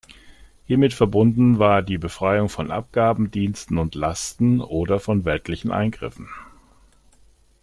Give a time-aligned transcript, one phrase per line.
[0.65, 6.27] Hiermit verbunden war die Befreiung von Abgaben, Diensten und Lasten oder von weltlichen Eingriffen.